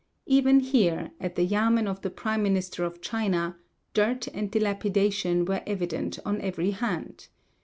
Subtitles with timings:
[0.25, 3.57] Even here, at the yamen of the prime minister of China,
[3.93, 7.27] dirt and dilapidation were evident on every hand.